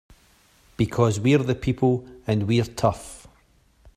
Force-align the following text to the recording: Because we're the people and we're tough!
Because 0.77 1.19
we're 1.19 1.37
the 1.43 1.53
people 1.53 2.07
and 2.25 2.47
we're 2.47 2.63
tough! 2.63 3.27